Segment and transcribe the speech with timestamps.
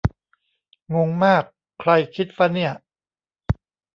[0.93, 1.43] งงมาก
[1.79, 2.71] ใครคิดฟะเนี่ย